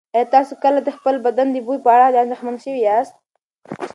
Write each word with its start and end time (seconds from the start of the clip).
ایا 0.15 0.27
تاسو 0.35 0.53
کله 0.63 0.79
د 0.83 0.89
خپل 0.97 1.15
بدن 1.25 1.47
د 1.51 1.57
بوی 1.65 1.77
په 1.85 1.89
اړه 1.95 2.21
اندېښمن 2.23 2.55
شوي 2.63 2.81
یاست؟ 2.87 3.15